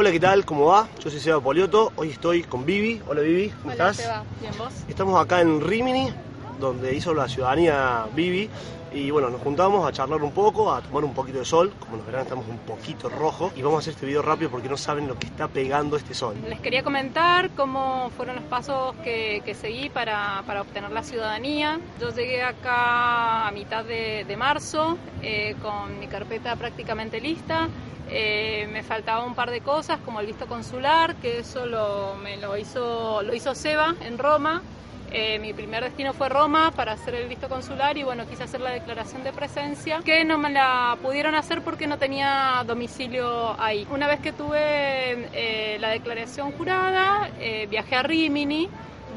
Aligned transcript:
Hola, 0.00 0.12
¿qué 0.12 0.20
tal? 0.20 0.46
¿Cómo 0.46 0.64
va? 0.64 0.88
Yo 1.04 1.10
soy 1.10 1.20
Seba 1.20 1.42
Polioto. 1.42 1.92
Hoy 1.96 2.08
estoy 2.08 2.42
con 2.42 2.64
Vivi. 2.64 3.02
Hola, 3.06 3.20
Vivi. 3.20 3.50
¿Cómo 3.50 3.64
Hola, 3.64 3.72
estás? 3.72 3.96
Seba. 3.98 4.24
Bien, 4.40 4.52
¿vos? 4.56 4.72
Estamos 4.88 5.20
acá 5.20 5.42
en 5.42 5.60
Rimini, 5.60 6.08
donde 6.58 6.94
hizo 6.94 7.12
la 7.12 7.28
ciudadanía 7.28 8.06
Vivi. 8.16 8.48
Y 8.92 9.10
bueno, 9.10 9.30
nos 9.30 9.40
juntamos 9.40 9.86
a 9.86 9.92
charlar 9.92 10.20
un 10.22 10.32
poco, 10.32 10.72
a 10.72 10.80
tomar 10.80 11.04
un 11.04 11.14
poquito 11.14 11.38
de 11.38 11.44
sol. 11.44 11.72
Como 11.78 11.96
nos 11.96 12.06
verán, 12.06 12.22
estamos 12.22 12.46
un 12.48 12.58
poquito 12.58 13.08
rojos. 13.08 13.52
Y 13.56 13.62
vamos 13.62 13.76
a 13.76 13.80
hacer 13.80 13.94
este 13.94 14.06
video 14.06 14.22
rápido 14.22 14.50
porque 14.50 14.68
no 14.68 14.76
saben 14.76 15.06
lo 15.06 15.18
que 15.18 15.26
está 15.26 15.46
pegando 15.48 15.96
este 15.96 16.12
sol. 16.12 16.34
Les 16.48 16.60
quería 16.60 16.82
comentar 16.82 17.50
cómo 17.50 18.10
fueron 18.16 18.36
los 18.36 18.44
pasos 18.44 18.94
que, 19.04 19.42
que 19.44 19.54
seguí 19.54 19.90
para, 19.90 20.42
para 20.46 20.62
obtener 20.62 20.90
la 20.90 21.04
ciudadanía. 21.04 21.78
Yo 22.00 22.10
llegué 22.10 22.42
acá 22.42 23.46
a 23.46 23.50
mitad 23.52 23.84
de, 23.84 24.24
de 24.26 24.36
marzo 24.36 24.98
eh, 25.22 25.54
con 25.62 25.98
mi 26.00 26.08
carpeta 26.08 26.56
prácticamente 26.56 27.20
lista. 27.20 27.68
Eh, 28.12 28.68
me 28.72 28.82
faltaba 28.82 29.24
un 29.24 29.36
par 29.36 29.52
de 29.52 29.60
cosas 29.60 30.00
como 30.04 30.18
el 30.18 30.26
visto 30.26 30.46
consular, 30.46 31.14
que 31.16 31.38
eso 31.38 31.66
lo, 31.66 32.16
me 32.16 32.38
lo 32.38 32.56
hizo, 32.56 33.22
lo 33.22 33.32
hizo 33.32 33.54
Seba 33.54 33.94
en 34.00 34.18
Roma. 34.18 34.62
Eh, 35.12 35.40
mi 35.40 35.52
primer 35.52 35.82
destino 35.82 36.12
fue 36.12 36.28
Roma 36.28 36.70
para 36.70 36.92
hacer 36.92 37.16
el 37.16 37.28
visto 37.28 37.48
consular 37.48 37.98
y 37.98 38.04
bueno, 38.04 38.26
quise 38.28 38.44
hacer 38.44 38.60
la 38.60 38.70
declaración 38.70 39.24
de 39.24 39.32
presencia, 39.32 40.00
que 40.04 40.24
no 40.24 40.38
me 40.38 40.50
la 40.50 40.96
pudieron 41.02 41.34
hacer 41.34 41.62
porque 41.62 41.88
no 41.88 41.98
tenía 41.98 42.62
domicilio 42.64 43.60
ahí. 43.60 43.86
Una 43.90 44.06
vez 44.06 44.20
que 44.20 44.32
tuve 44.32 45.28
eh, 45.32 45.78
la 45.80 45.90
declaración 45.90 46.52
jurada, 46.52 47.28
eh, 47.40 47.66
viajé 47.68 47.96
a 47.96 48.02
Rimini. 48.02 48.68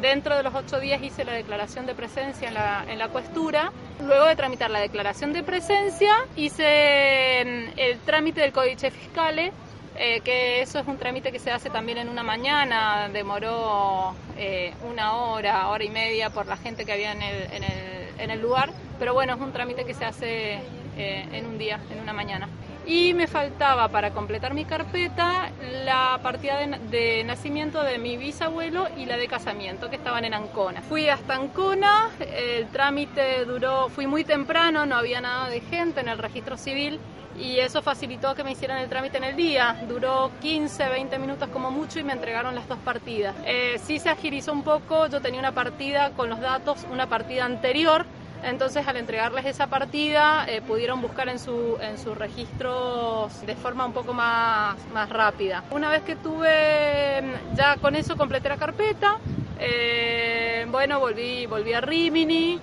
Dentro 0.02 0.36
de 0.36 0.44
los 0.44 0.53
ocho 0.55 0.80
días 0.80 1.02
hice 1.03 1.23
la 1.23 1.33
declaración 1.33 1.86
de 1.86 1.94
presencia 1.94 2.47
en 2.47 2.55
la, 2.55 2.83
en 2.89 2.97
la 2.97 3.09
cuestura. 3.09 3.71
Luego 4.02 4.25
de 4.25 4.36
tramitar 4.36 4.71
la 4.71 4.80
declaración 4.80 5.31
de 5.31 5.44
presencia, 5.44 6.14
hice 6.36 7.44
mm, 7.45 7.80
el 7.80 7.99
trámite 7.99 8.41
del 8.41 8.52
códice 8.52 8.89
fiscale, 8.89 9.53
eh, 9.95 10.22
que 10.22 10.61
eso 10.61 10.80
es 10.80 10.88
un 10.88 10.97
trámite 10.97 11.31
que 11.31 11.39
se 11.39 11.52
hace 11.52 11.69
también 11.69 11.97
en 11.99 12.09
una 12.09 12.23
mañana, 12.23 13.09
demoró 13.09 14.16
eh, 14.38 14.73
una 14.89 15.13
hora, 15.13 15.69
hora 15.69 15.83
y 15.83 15.89
media 15.89 16.30
por 16.31 16.47
la 16.47 16.58
gente 16.58 16.86
que 16.86 16.94
había 16.94 17.11
en 17.11 17.22
el, 17.22 17.44
en 17.52 17.63
el, 17.63 18.19
en 18.19 18.30
el 18.31 18.41
lugar, 18.41 18.71
pero 18.97 19.14
bueno, 19.14 19.33
es 19.33 19.39
un 19.39 19.52
trámite 19.52 19.86
que 19.86 19.94
se 19.94 20.05
hace 20.05 20.59
eh, 20.97 21.27
en 21.31 21.45
un 21.45 21.58
día, 21.58 21.80
en 21.91 21.99
una 21.99 22.14
mañana. 22.14 22.49
Y 22.86 23.14
me 23.14 23.28
faltaba 23.28 23.88
para 23.88 24.12
completar 24.12 24.53
mi 24.53 24.66
carpeta 24.66 25.52
la 25.86 26.20
partida 26.22 26.59
de, 26.92 27.23
nacimiento 27.23 27.81
de 27.81 27.98
mi 27.98 28.17
bisabuelo 28.17 28.88
y 28.98 29.06
la 29.06 29.17
de 29.17 29.28
casamiento 29.28 29.89
que 29.89 29.95
estaban 29.95 30.26
en 30.26 30.34
Ancona. 30.34 30.81
Fui 30.81 31.08
hasta 31.08 31.36
Ancona, 31.36 32.09
el 32.20 32.67
trámite 32.67 33.45
duró, 33.45 33.89
fui 33.89 34.06
muy 34.06 34.23
temprano, 34.23 34.86
no 34.86 34.95
había 34.95 35.22
nada 35.22 35.50
de 35.50 35.61
gente 35.61 36.02
en 36.02 36.09
el 36.09 36.17
registro 36.17 36.58
civil 36.58 37.00
y 37.38 37.59
eso 37.59 37.81
facilitó 37.81 38.36
que 38.36 38.44
me 38.44 38.52
hicieran 38.52 38.78
el 38.80 38.89
trámite 38.89 39.17
en 39.17 39.23
el 39.23 39.36
día. 39.36 39.78
Duró 39.88 40.31
15, 40.42 40.89
20 40.89 41.20
minutos 41.20 41.50
como 41.50 41.72
mucho 41.72 42.00
y 42.00 42.04
me 42.04 42.14
entregaron 42.14 42.54
las 42.56 42.67
dos 42.67 42.78
partidas. 42.80 43.36
Eh, 43.45 43.80
sí 43.84 44.00
se 44.00 44.09
agilizó 44.09 44.52
un 44.52 44.64
poco, 44.64 45.08
yo 45.08 45.21
tenía 45.21 45.39
una 45.39 45.54
partida 45.54 46.11
con 46.11 46.30
los 46.30 46.39
datos, 46.39 46.86
una 46.92 47.08
partida 47.08 47.45
anterior. 47.45 48.05
Entonces, 48.43 48.86
al 48.87 48.98
entregarles 48.98 49.45
esa 49.45 49.67
partida, 49.67 50.45
eh, 50.48 50.61
pudieron 50.61 51.02
buscar 51.02 51.30
en, 51.30 51.39
su, 51.39 51.77
en 51.80 51.98
sus 51.98 52.17
registros 52.17 53.45
de 53.45 53.55
forma 53.55 53.86
un 53.86 53.93
poco 53.93 54.14
más, 54.14 54.76
más 54.93 55.09
rápida. 55.09 55.64
Una 55.71 55.89
vez 55.89 56.04
que 56.04 56.15
tuve, 56.17 57.23
ya 57.55 57.77
con 57.77 57.95
eso 57.95 58.17
completé 58.17 58.49
la 58.49 58.58
carpeta, 58.58 59.17
eh, 59.59 60.65
bueno, 60.70 60.99
volví, 60.99 61.45
volví 61.45 61.73
a 61.73 61.80
Rimini, 61.80 62.59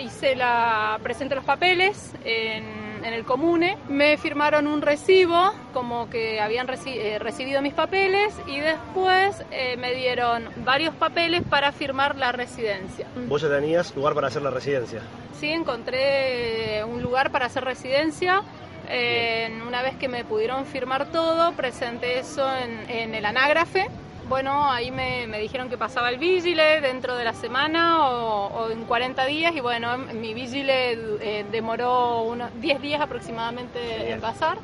hice 0.00 0.34
la, 0.34 0.98
presenté 1.02 1.34
los 1.34 1.44
papeles 1.44 2.14
en 2.24 2.81
en 3.04 3.12
el 3.12 3.24
comune, 3.24 3.76
me 3.88 4.16
firmaron 4.16 4.66
un 4.66 4.82
recibo 4.82 5.52
como 5.72 6.08
que 6.10 6.40
habían 6.40 6.68
reci 6.68 6.90
eh, 6.90 7.18
recibido 7.18 7.62
mis 7.62 7.74
papeles 7.74 8.34
y 8.46 8.60
después 8.60 9.42
eh, 9.50 9.76
me 9.76 9.94
dieron 9.94 10.48
varios 10.64 10.94
papeles 10.94 11.42
para 11.48 11.72
firmar 11.72 12.16
la 12.16 12.32
residencia. 12.32 13.06
Vos 13.28 13.42
ya 13.42 13.48
tenías 13.48 13.94
lugar 13.96 14.14
para 14.14 14.28
hacer 14.28 14.42
la 14.42 14.50
residencia. 14.50 15.00
Sí, 15.38 15.48
encontré 15.48 16.84
un 16.84 17.02
lugar 17.02 17.30
para 17.32 17.46
hacer 17.46 17.64
residencia. 17.64 18.42
Eh, 18.88 19.50
una 19.66 19.82
vez 19.82 19.96
que 19.96 20.08
me 20.08 20.24
pudieron 20.24 20.66
firmar 20.66 21.10
todo, 21.10 21.52
presenté 21.52 22.18
eso 22.18 22.46
en, 22.56 22.90
en 22.90 23.14
el 23.14 23.24
anágrafe 23.24 23.88
bueno, 24.32 24.72
ahí 24.72 24.90
me, 24.90 25.26
me, 25.26 25.40
dijeron 25.40 25.68
que 25.68 25.76
pasaba 25.76 26.08
el 26.08 26.16
vigile 26.16 26.80
dentro 26.80 27.16
de 27.16 27.22
la 27.22 27.34
semana 27.34 28.08
o, 28.08 28.46
o 28.46 28.70
en 28.70 28.84
40 28.84 29.26
días 29.26 29.54
y 29.54 29.60
bueno, 29.60 29.98
mi 29.98 30.32
vigile 30.32 30.92
eh, 31.20 31.44
demoró 31.52 32.22
unos 32.22 32.48
10 32.58 32.80
días 32.80 33.02
aproximadamente 33.02 34.10
en 34.10 34.22
pasar. 34.22 34.56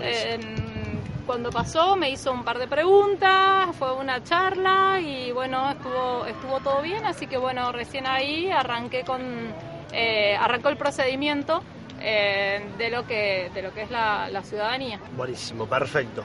Eh, 0.00 0.40
cuando 1.26 1.50
pasó 1.50 1.94
me 1.94 2.08
hizo 2.08 2.32
un 2.32 2.42
par 2.42 2.58
de 2.58 2.66
preguntas, 2.66 3.76
fue 3.76 3.92
una 3.92 4.24
charla 4.24 4.98
y 4.98 5.30
bueno, 5.30 5.72
estuvo, 5.72 6.24
estuvo 6.24 6.60
todo 6.60 6.80
bien, 6.80 7.04
así 7.04 7.26
que 7.26 7.36
bueno, 7.36 7.70
recién 7.70 8.06
ahí 8.06 8.50
arranqué 8.50 9.02
con, 9.02 9.20
eh, 9.92 10.38
arrancó 10.40 10.70
el 10.70 10.78
procedimiento 10.78 11.62
eh, 12.02 12.60
de, 12.78 12.90
lo 12.90 13.06
que, 13.06 13.50
de 13.54 13.62
lo 13.62 13.72
que 13.72 13.82
es 13.82 13.90
la, 13.90 14.28
la, 14.30 14.42
ciudadanía. 14.42 14.98
Buenísimo, 15.16 15.66
perfecto. 15.66 16.24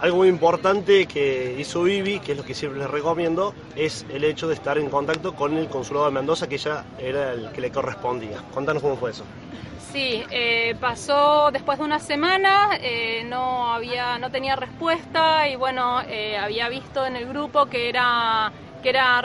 Algo 0.00 0.18
muy 0.18 0.28
importante 0.28 1.06
que 1.06 1.56
hizo 1.58 1.82
Vivi, 1.82 2.20
que 2.20 2.32
es 2.32 2.38
lo 2.38 2.44
que 2.44 2.54
siempre 2.54 2.80
les 2.80 2.90
recomiendo, 2.90 3.54
es 3.74 4.06
el 4.10 4.24
hecho 4.24 4.48
de 4.48 4.54
estar 4.54 4.78
en 4.78 4.88
contacto 4.88 5.34
con 5.34 5.56
el 5.56 5.68
consulado 5.68 6.06
de 6.06 6.12
Mendoza, 6.12 6.48
que 6.48 6.58
ya 6.58 6.84
era 6.98 7.32
el 7.32 7.50
que 7.50 7.60
le 7.60 7.70
correspondía. 7.70 8.42
Contanos 8.54 8.82
cómo 8.82 8.96
fue 8.96 9.10
eso. 9.10 9.24
Sí, 9.92 10.22
eh, 10.30 10.74
pasó 10.80 11.50
después 11.50 11.78
de 11.78 11.84
una 11.84 11.98
semana, 11.98 12.70
eh, 12.80 13.24
no, 13.26 13.72
había, 13.72 14.18
no 14.18 14.30
tenía 14.30 14.54
respuesta 14.54 15.48
y 15.48 15.56
bueno, 15.56 16.02
había 16.40 16.68
visto 16.68 17.06
en 17.06 17.16
el 17.16 17.26
grupo 17.26 17.66
que 17.66 17.88
era 17.88 18.52
que, 18.86 18.90
era 18.90 19.20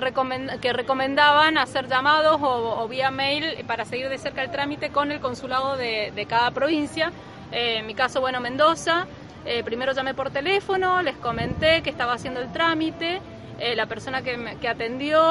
que 0.60 0.74
recomendaban 0.74 1.60
hacer 1.60 1.88
llamados 1.88 2.40
o, 2.42 2.88
vía 2.88 3.12
mail 3.12 3.64
para 3.68 3.86
seguir 3.86 4.10
de 4.10 4.18
cerca 4.18 4.42
el 4.42 4.50
trámite 4.50 4.90
con 4.90 5.12
el 5.12 5.20
consulado 5.20 5.78
de, 5.78 6.26
cada 6.28 6.50
provincia. 6.50 7.12
Eh, 7.52 7.78
en 7.78 7.86
mi 7.86 7.94
caso, 7.94 8.22
bueno, 8.22 8.40
Mendoza. 8.40 9.06
Eh, 9.46 9.64
primero 9.64 9.92
llamé 9.94 10.16
por 10.16 10.32
teléfono, 10.32 11.04
les 11.04 11.16
comenté 11.16 11.84
que 11.84 11.92
estaba 11.92 12.14
haciendo 12.14 12.40
el 12.40 12.52
trámite. 12.52 13.22
Eh, 13.60 13.76
la 13.76 13.86
persona 13.86 14.24
que, 14.24 14.68
atendió 14.68 15.22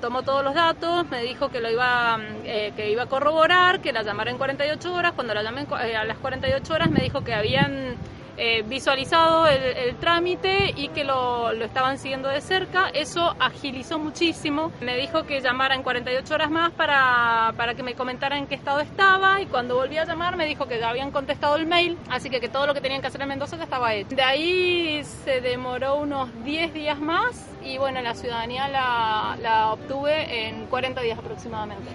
tomó 0.00 0.22
todos 0.22 0.44
los 0.44 0.54
datos, 0.54 1.10
me 1.10 1.22
dijo 1.22 1.48
que 1.48 1.60
lo 1.60 1.68
iba, 1.68 2.20
que 2.44 2.90
iba 2.92 3.02
a 3.02 3.06
corroborar, 3.06 3.80
que 3.80 3.92
la 3.92 4.04
llamara 4.04 4.30
en 4.30 4.38
48 4.38 4.94
horas. 4.94 5.12
Cuando 5.16 5.34
la 5.34 5.42
llamé 5.42 5.66
a 5.72 6.04
las 6.04 6.18
48 6.18 6.72
horas 6.72 6.90
me 6.92 7.00
dijo 7.00 7.24
que 7.24 7.34
habían 7.34 7.96
eh, 8.36 8.62
visualizado 8.62 9.46
el, 9.46 9.62
el, 9.62 9.96
trámite 9.96 10.72
y 10.76 10.88
que 10.88 11.04
lo, 11.04 11.52
lo, 11.52 11.64
estaban 11.64 11.98
siguiendo 11.98 12.28
de 12.28 12.40
cerca. 12.40 12.88
Eso 12.88 13.34
agilizó 13.38 13.98
muchísimo. 13.98 14.72
Me 14.80 14.96
dijo 14.96 15.24
que 15.24 15.40
llamara 15.40 15.74
en 15.74 15.82
48 15.82 16.34
horas 16.34 16.50
más 16.50 16.72
para, 16.72 17.52
para 17.56 17.74
que 17.74 17.82
me 17.82 17.94
comentara 17.94 18.38
en 18.38 18.46
qué 18.46 18.54
estado 18.54 18.80
estaba 18.80 19.40
y 19.40 19.46
cuando 19.46 19.76
volví 19.76 19.98
a 19.98 20.04
llamar 20.04 20.36
me 20.36 20.46
dijo 20.46 20.66
que 20.66 20.78
ya 20.78 20.88
habían 20.88 21.10
contestado 21.10 21.56
el 21.56 21.66
mail, 21.66 21.98
así 22.08 22.30
que, 22.30 22.40
que 22.40 22.48
todo 22.48 22.66
lo 22.66 22.74
que 22.74 22.80
tenían 22.80 23.00
que 23.00 23.08
hacer 23.08 23.20
en 23.20 23.28
Mendoza 23.28 23.56
ya 23.56 23.64
estaba 23.64 23.94
hecho. 23.94 24.16
De 24.16 24.22
ahí 24.22 25.04
se 25.24 25.40
demoró 25.40 25.96
unos 25.96 26.30
10 26.44 26.72
días 26.72 26.98
más 26.98 27.48
y 27.62 27.78
bueno, 27.78 28.00
la 28.00 28.14
ciudadanía 28.14 28.68
la, 28.68 29.36
la 29.40 29.72
obtuve 29.72 30.48
en 30.48 30.66
40 30.66 31.00
días 31.02 31.18
aproximadamente. 31.18 31.90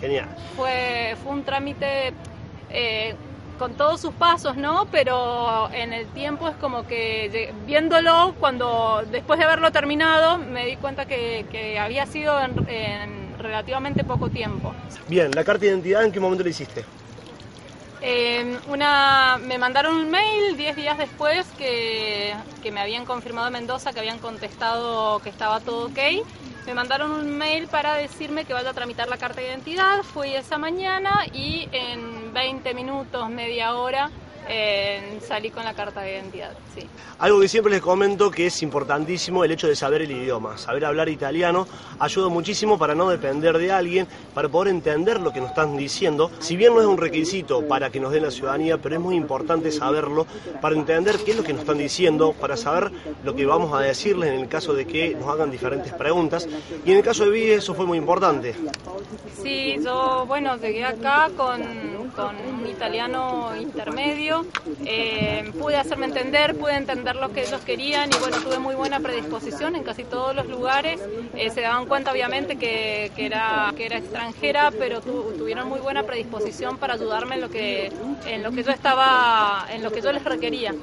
Genial. 0.00 0.28
Fue, 0.56 1.16
fue 1.22 1.32
un 1.32 1.44
trámite... 1.44 2.12
Eh, 2.70 3.14
con 3.58 3.74
todos 3.74 4.00
sus 4.00 4.14
pasos, 4.14 4.56
¿no? 4.56 4.86
Pero 4.90 5.70
en 5.72 5.92
el 5.92 6.06
tiempo 6.08 6.48
es 6.48 6.56
como 6.56 6.86
que 6.86 7.52
viéndolo, 7.66 8.34
cuando 8.40 9.02
después 9.10 9.38
de 9.38 9.44
haberlo 9.44 9.70
terminado, 9.72 10.38
me 10.38 10.64
di 10.64 10.76
cuenta 10.76 11.06
que, 11.06 11.44
que 11.50 11.78
había 11.78 12.06
sido 12.06 12.40
en, 12.40 12.68
en, 12.68 13.38
relativamente 13.38 14.04
poco 14.04 14.30
tiempo. 14.30 14.74
Bien, 15.08 15.30
¿la 15.32 15.44
carta 15.44 15.60
de 15.62 15.72
identidad 15.72 16.04
en 16.04 16.12
qué 16.12 16.20
momento 16.20 16.44
la 16.44 16.50
hiciste? 16.50 16.84
Eh, 18.00 18.56
una, 18.68 19.38
me 19.44 19.58
mandaron 19.58 19.96
un 19.96 20.10
mail 20.10 20.56
10 20.56 20.76
días 20.76 20.96
después 20.96 21.46
que, 21.58 22.32
que 22.62 22.70
me 22.70 22.80
habían 22.80 23.04
confirmado 23.04 23.48
en 23.48 23.54
Mendoza, 23.54 23.92
que 23.92 23.98
habían 23.98 24.20
contestado 24.20 25.18
que 25.20 25.30
estaba 25.30 25.60
todo 25.60 25.86
ok. 25.86 25.98
Me 26.64 26.74
mandaron 26.74 27.10
un 27.10 27.36
mail 27.36 27.66
para 27.66 27.94
decirme 27.94 28.44
que 28.44 28.52
vaya 28.52 28.70
a 28.70 28.74
tramitar 28.74 29.08
la 29.08 29.16
carta 29.16 29.40
de 29.40 29.48
identidad. 29.48 30.02
Fui 30.02 30.34
esa 30.34 30.58
mañana 30.58 31.24
y 31.32 31.68
en 31.72 32.17
en 32.17 32.17
20 32.32 32.74
minutos, 32.74 33.30
media 33.30 33.74
hora, 33.74 34.10
eh, 34.50 35.18
salí 35.26 35.50
con 35.50 35.62
la 35.62 35.74
carta 35.74 36.00
de 36.00 36.12
identidad. 36.12 36.52
Sí. 36.74 36.86
Algo 37.18 37.40
que 37.40 37.48
siempre 37.48 37.70
les 37.70 37.82
comento 37.82 38.30
que 38.30 38.46
es 38.46 38.62
importantísimo 38.62 39.44
el 39.44 39.50
hecho 39.50 39.68
de 39.68 39.76
saber 39.76 40.02
el 40.02 40.10
idioma, 40.10 40.56
saber 40.56 40.86
hablar 40.86 41.10
italiano 41.10 41.66
ayuda 41.98 42.28
muchísimo 42.28 42.78
para 42.78 42.94
no 42.94 43.10
depender 43.10 43.58
de 43.58 43.72
alguien, 43.72 44.06
para 44.32 44.48
poder 44.48 44.68
entender 44.68 45.20
lo 45.20 45.32
que 45.32 45.40
nos 45.40 45.50
están 45.50 45.76
diciendo. 45.76 46.30
Si 46.38 46.56
bien 46.56 46.74
no 46.74 46.80
es 46.80 46.86
un 46.86 46.96
requisito 46.96 47.66
para 47.68 47.90
que 47.90 48.00
nos 48.00 48.10
den 48.10 48.22
la 48.22 48.30
ciudadanía, 48.30 48.78
pero 48.78 48.94
es 48.94 49.00
muy 49.00 49.16
importante 49.16 49.70
saberlo 49.70 50.26
para 50.62 50.74
entender 50.74 51.18
qué 51.18 51.32
es 51.32 51.36
lo 51.36 51.42
que 51.42 51.52
nos 51.52 51.62
están 51.62 51.78
diciendo, 51.78 52.32
para 52.32 52.56
saber 52.56 52.90
lo 53.24 53.34
que 53.34 53.44
vamos 53.44 53.74
a 53.74 53.80
decirles 53.80 54.30
en 54.30 54.40
el 54.40 54.48
caso 54.48 54.72
de 54.72 54.86
que 54.86 55.14
nos 55.14 55.28
hagan 55.28 55.50
diferentes 55.50 55.92
preguntas. 55.92 56.48
Y 56.86 56.92
en 56.92 56.96
el 56.96 57.02
caso 57.02 57.24
de 57.24 57.30
Vivi 57.30 57.50
eso 57.50 57.74
fue 57.74 57.84
muy 57.84 57.98
importante. 57.98 58.54
Sí, 59.42 59.76
yo, 59.84 60.24
bueno, 60.26 60.56
llegué 60.56 60.84
acá 60.84 61.30
con, 61.36 61.97
con 62.18 62.34
un 62.34 62.66
italiano 62.66 63.52
intermedio, 63.56 64.44
eh, 64.84 65.52
pude 65.56 65.76
hacerme 65.76 66.06
entender, 66.06 66.56
pude 66.56 66.74
entender 66.74 67.14
lo 67.14 67.32
que 67.32 67.42
ellos 67.42 67.60
querían 67.60 68.10
y 68.10 68.18
bueno, 68.18 68.38
tuve 68.38 68.58
muy 68.58 68.74
buena 68.74 68.98
predisposición 68.98 69.76
en 69.76 69.84
casi 69.84 70.02
todos 70.02 70.34
los 70.34 70.48
lugares. 70.48 71.00
Eh, 71.36 71.50
se 71.50 71.60
daban 71.60 71.86
cuenta 71.86 72.10
obviamente 72.10 72.56
que, 72.56 73.12
era, 73.16 73.72
que 73.76 73.86
era 73.86 73.98
extranjera, 73.98 74.72
pero 74.76 75.00
tu, 75.00 75.32
tuvieron 75.38 75.68
muy 75.68 75.78
buena 75.78 76.02
predisposición 76.02 76.76
para 76.76 76.94
ayudarme 76.94 77.36
en 77.36 77.40
lo 77.40 77.50
que, 77.50 77.92
en 78.26 78.42
lo 78.42 78.50
que 78.50 78.64
yo 78.64 78.72
estaba, 78.72 79.66
en 79.70 79.84
lo 79.84 79.92
que 79.92 80.00
yo 80.00 80.10
les 80.10 80.24
requería. 80.24 80.74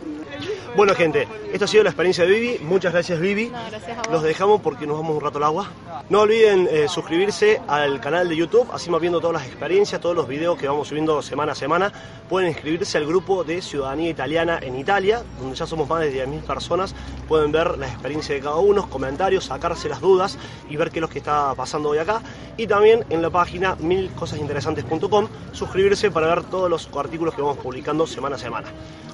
Bueno 0.76 0.94
gente, 0.94 1.26
esta 1.54 1.64
ha 1.64 1.68
sido 1.70 1.84
la 1.84 1.92
experiencia 1.92 2.26
de 2.26 2.32
Vivi, 2.32 2.60
muchas 2.62 2.92
gracias 2.92 3.18
Vivi. 3.18 3.46
No, 3.48 3.58
gracias 3.70 3.98
a 3.98 4.02
vos. 4.02 4.12
Los 4.12 4.24
dejamos 4.24 4.60
porque 4.60 4.86
nos 4.86 4.98
vamos 4.98 5.16
un 5.16 5.22
rato 5.22 5.38
al 5.38 5.46
agua. 5.46 5.70
No 6.10 6.22
olviden 6.22 6.68
eh, 6.70 6.88
suscribirse 6.90 7.62
al 7.68 8.02
canal 8.02 8.28
de 8.28 8.36
YouTube, 8.36 8.68
así 8.74 8.90
más 8.90 9.00
viendo 9.00 9.22
todas 9.22 9.36
las 9.42 9.48
experiencias, 9.48 10.02
todos 10.02 10.16
los 10.18 10.28
videos 10.28 10.58
que 10.58 10.68
vamos 10.68 10.90
subiendo 10.90 11.22
semana 11.22 11.54
a 11.54 11.56
semana. 11.56 11.94
Pueden 12.28 12.50
inscribirse 12.50 12.98
al 12.98 13.06
grupo 13.06 13.46
de 13.46 13.62
Ciudadanía 13.62 14.10
Italiana 14.10 14.60
en 14.62 14.76
Italia, 14.76 15.24
donde 15.40 15.56
ya 15.56 15.66
somos 15.66 15.88
más 15.88 16.02
de 16.02 16.26
10.000 16.28 16.42
personas. 16.42 16.94
Pueden 17.28 17.54
ver 17.54 17.78
la 17.78 17.88
experiencia 17.88 18.36
de 18.36 18.42
cada 18.42 18.58
uno, 18.58 18.90
comentarios, 18.90 19.46
sacarse 19.46 19.88
las 19.88 20.02
dudas 20.02 20.38
y 20.70 20.76
ver 20.76 20.92
qué 20.92 21.00
es 21.00 21.02
lo 21.02 21.10
que 21.10 21.20
está 21.20 21.54
pasando 21.56 21.90
hoy 21.90 22.00
acá. 22.00 22.22
Y 22.58 22.68
también 22.68 23.06
en 23.10 23.22
la 23.22 23.30
página 23.30 23.76
milcosasinteresantes.com, 23.80 25.28
suscribirse 25.54 26.12
para 26.12 26.28
ver 26.28 26.44
todos 26.44 26.70
los 26.70 26.90
artículos 26.98 27.34
que 27.34 27.42
vamos 27.42 27.58
publicando 27.60 28.06
semana 28.06 28.36
a 28.36 28.40
semana. 28.40 28.68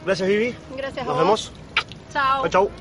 Gracias 0.04 0.28
Vivi. 0.28 0.56
Gracias 0.76 1.06
a 1.06 1.08
Nos 1.08 1.14
vos. 1.14 1.24
vemos. 1.24 1.51
Chao. 2.12 2.42
Chau, 2.42 2.50
chau. 2.50 2.72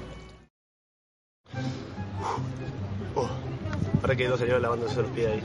Oh, 3.15 3.29
para 4.01 4.17
que 4.17 4.29
dos 4.29 4.41
señores 4.41 4.63
lavándose 4.63 5.03
los 5.03 5.11
pies 5.11 5.29
ahí. 5.31 5.43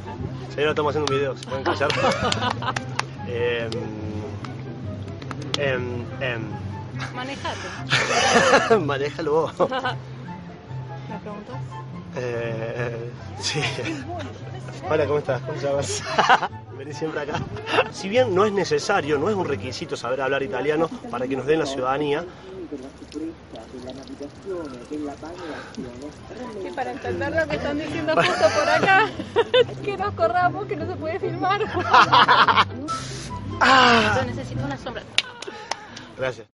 Señora, 0.50 0.72
estamos 0.72 0.90
haciendo 0.96 1.12
un 1.12 1.18
video, 1.18 1.38
¿se 1.38 1.46
pueden 1.46 1.64
callar? 1.64 1.90
Em, 3.28 3.72
em, 5.58 6.06
em. 6.22 6.42
Manejate. 7.16 8.78
Manéjalo 8.86 9.32
vos. 9.32 9.54
¿Me 9.60 11.18
preguntas? 11.22 11.56
Eh, 12.16 13.12
sí. 13.40 13.62
Hola, 14.90 15.06
¿cómo 15.08 15.18
estás? 15.20 15.42
¿Cómo 15.42 15.54
te 15.54 15.66
llamas? 15.66 16.04
Vení 16.78 16.94
siempre 16.94 17.22
acá. 17.22 17.40
Si 17.92 18.10
bien 18.10 18.36
no 18.36 18.46
es 18.46 18.52
necesario, 18.52 19.18
no 19.18 19.30
es 19.30 19.36
un 19.36 19.46
requisito 19.46 19.96
saber 19.96 20.22
hablar 20.22 20.44
italiano 20.44 20.90
para 21.10 21.28
que 21.28 21.36
nos 21.36 21.46
den 21.46 21.60
la 21.60 21.66
ciudadanía, 21.66 22.26
Y 26.64 26.72
para 26.72 26.92
entender 26.92 27.36
lo 27.36 27.48
que 27.48 27.56
están 27.56 27.78
diciendo 27.78 28.14
justo 28.16 28.46
por 28.60 28.70
acá, 28.70 29.10
que 29.84 29.98
nos 29.98 30.14
corramos, 30.14 30.66
que 30.66 30.76
no 30.76 30.86
se 30.86 30.96
puede 30.96 31.20
filmar. 31.20 31.62
Yo 34.16 34.26
necesito 34.26 34.66
una 34.66 34.78
sombra. 34.78 35.04
gracias. 36.18 36.55